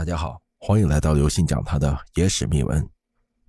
[0.00, 2.88] 大家好，欢迎来到刘信讲他的野史秘闻，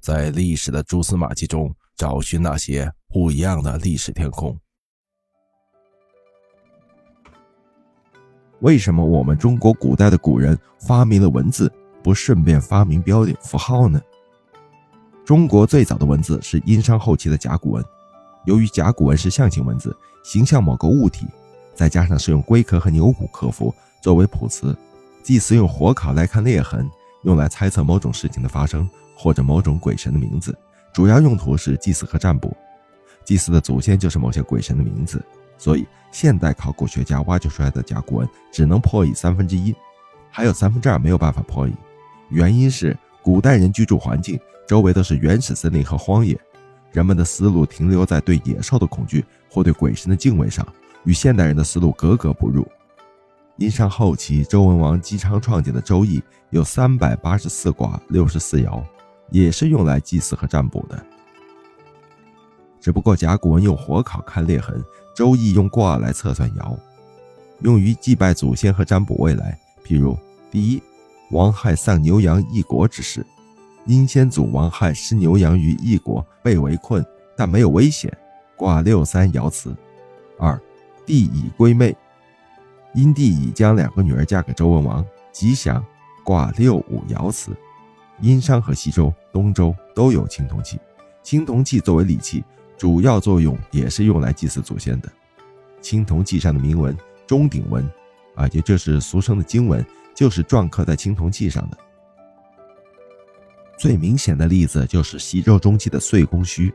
[0.01, 4.59] 在历史的蛛丝马迹中找寻那些不一样的历史天空。
[8.59, 11.71] 为什么我们中国古代的古人发明了文字，
[12.03, 14.01] 不顺便发明标点符号呢？
[15.23, 17.85] 中国最早的文字是殷商后期的甲骨文，
[18.43, 19.95] 由于甲骨文是象形文字，
[20.25, 21.25] 形象某个物体，
[21.73, 24.77] 再加上是用龟壳和牛骨刻符作为谱词。
[25.23, 26.89] 祭司用火烤来看裂痕，
[27.23, 30.57] 用来猜测某种事情的发生或者某种鬼神的名字，
[30.93, 32.55] 主要用途是祭祀和占卜。
[33.23, 35.23] 祭祀的祖先就是某些鬼神的名字，
[35.57, 39.75] 所以现代考古学家挖掘出来的甲骨文只能破译三分之一，
[40.31, 41.73] 还有三分之二没有办法破译。
[42.29, 46.35] 原因是古代人居住环境周围都是原始森林和荒野，
[46.91, 50.67] 人们的思路停留在对野兽的恐惧或对鬼神的敬畏上，
[51.03, 52.67] 与现代人的思路格格不入。
[53.61, 56.17] 殷商后期，周文王姬昌创建的《周易》
[56.49, 58.83] 有三百八十四卦、六十四爻，
[59.29, 60.99] 也是用来祭祀和占卜的。
[62.79, 64.81] 只不过甲骨文用火烤看裂痕，
[65.15, 66.75] 《周易》用卦来测算爻，
[67.59, 69.55] 用于祭拜祖先和占卜未来。
[69.85, 70.17] 譬如，
[70.49, 70.81] 第一，
[71.29, 73.23] 王亥丧牛羊一国之事，
[73.85, 77.05] 殷先祖王亥失牛羊于一国，被围困，
[77.37, 78.11] 但没有危险，
[78.55, 79.71] 卦六三爻辞。
[80.39, 80.59] 二，
[81.05, 81.95] 帝已归妹。
[82.93, 85.83] 殷帝已将两个女儿嫁给周文王，吉祥。
[86.23, 87.51] 卦六五爻辞。
[88.21, 90.79] 殷商和西周、东周都有青铜器，
[91.23, 92.43] 青铜器作为礼器，
[92.77, 95.11] 主要作用也是用来祭祀祖先的。
[95.81, 97.83] 青铜器上的铭文钟鼎文，
[98.35, 101.77] 啊，也就是俗称的经文，就是篆刻在青铜器上的。
[103.79, 106.71] 最明显的例子就是西周中期的岁宫虚，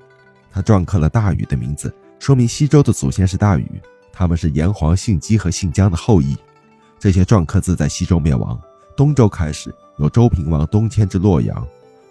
[0.50, 3.81] 他篆刻了大禹的名字，说明西周的祖先是大禹。
[4.19, 6.34] 他们是炎黄姓姬和姓姜的后裔，
[6.98, 8.59] 这些篆刻字在西周灭亡，
[8.97, 11.67] 东周开始有周平王东迁至洛阳，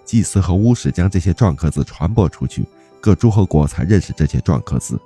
[0.06, 2.64] 祭司和巫师将这些篆刻字传播出去，
[3.02, 5.00] 各诸侯国才认识这些篆刻字。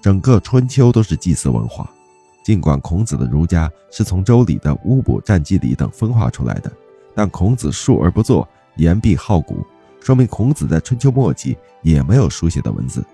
[0.00, 1.90] 整个春秋都是祭祀文化，
[2.44, 6.70] 尽管孔子的儒家是从周礼的巫卜、占祭礼等分化出来的，
[7.16, 9.66] 但孔子述而不作，言必好古，
[9.98, 13.04] 说明孔子在春秋末期也没有书写的文字。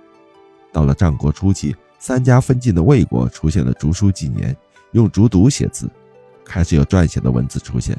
[0.75, 1.75] 到了战国初期。
[1.99, 4.57] 三家分晋的魏国出现了竹书纪年，
[4.93, 5.91] 用竹牍写字，
[6.45, 7.99] 开始有撰写的文字出现。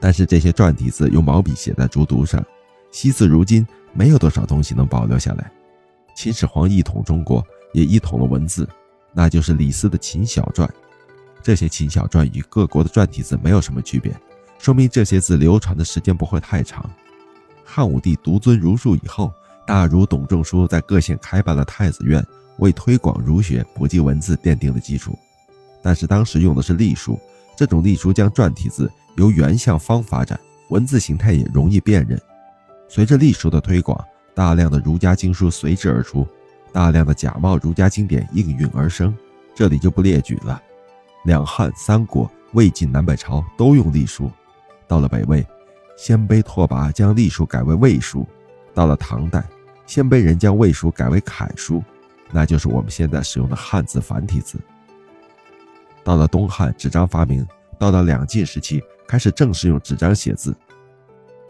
[0.00, 2.44] 但是这些篆体字用毛笔写在竹牍上，
[2.90, 5.52] 惜字如金，没有多少东西能保留下来。
[6.16, 8.68] 秦始皇一统中国，也一统了文字，
[9.12, 10.68] 那就是李斯的秦小篆。
[11.42, 14.14] 这些秦小篆与各国的篆体字没有什么区别，
[14.58, 16.90] 说明这些字流传的时间不会太长。
[17.64, 19.32] 汉武帝独尊儒术以后，
[19.66, 22.24] 大儒董仲舒在各县开办了太子院。
[22.58, 25.18] 为推广儒学、普及文字奠定了基础，
[25.82, 27.18] 但是当时用的是隶书，
[27.56, 32.20] 这种隶书将篆体字由圆向方发展，文字形态也容易辨认。
[32.88, 33.98] 随着隶书的推广，
[34.34, 36.26] 大量的儒家经书随之而出，
[36.72, 39.14] 大量的假冒儒家经典应运而生。
[39.54, 40.60] 这里就不列举了。
[41.24, 44.30] 两汉、三国、魏晋南北朝都用隶书，
[44.86, 45.46] 到了北魏，
[45.96, 48.26] 鲜卑拓跋将隶书改为魏书，
[48.74, 49.44] 到了唐代，
[49.86, 51.82] 鲜卑人将魏书改为楷书。
[52.32, 54.58] 那就是我们现在使用的汉字繁体字。
[56.02, 57.44] 到了东汉，纸张发明；
[57.78, 60.52] 到了两晋时期，开始正式用纸张写字。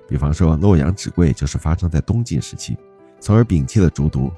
[0.08, 2.76] 比方说，洛阳纸贵就是发生在东晋时期，
[3.18, 4.30] 从而摒弃了竹牍。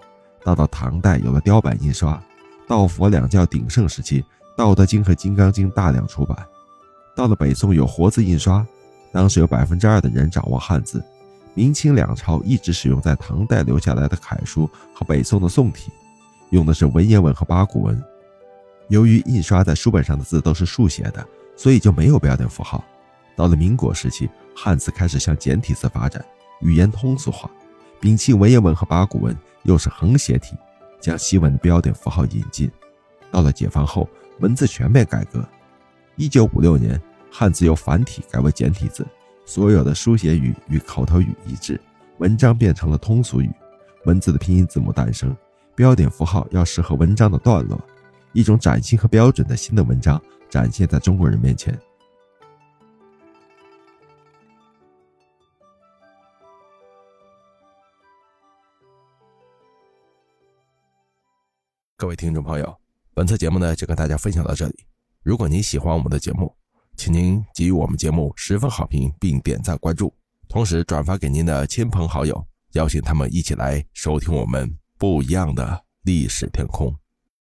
[0.44, 2.22] 到了唐代，有了雕版印刷。
[2.68, 4.22] 道佛两教鼎盛时期，
[4.56, 6.36] 《道德经》和《金刚经》大量出版。
[7.16, 8.64] 到了北宋，有活字印刷，
[9.10, 11.02] 当时有百分之二的人掌握汉字。
[11.54, 15.90] 明清两朝一直使用在唐代留下来的楷书和北宋的宋体。
[16.50, 18.02] 用的是文言文和八股文，
[18.88, 22.84] 由于印刷在书本上的字都是竖写的，所以就没有标点符号。
[23.36, 26.24] 到了民国时期，汉字开始向简体字发展，
[26.60, 27.50] 语言通俗化，
[28.00, 30.54] 摒弃文言文和八股文，又是横写体，
[31.00, 32.70] 将西文的标点符号引进。
[33.32, 35.44] 到了解放后，文字全面改革。
[36.14, 37.00] 一九五六年，
[37.32, 39.04] 汉字由繁体改为简体字，
[39.44, 41.80] 所有的书写语与口头语一致，
[42.18, 43.50] 文章变成了通俗语，
[44.04, 45.36] 文字的拼音字母诞生。
[45.76, 47.80] 标点符号要适合文章的段落，
[48.32, 51.76] 一种崭新和标准的新的文章展现在中国人面前。
[61.96, 62.76] 各位听众朋友，
[63.12, 64.84] 本次节目呢就跟大家分享到这里。
[65.22, 66.54] 如果您喜欢我们的节目，
[66.96, 70.14] 请您给予我们节目十分好评，并点赞关注，
[70.48, 74.83] 同时转发给您的亲朋好友，邀请他们一起来收听我们。
[74.98, 76.94] 不一样的历史天空。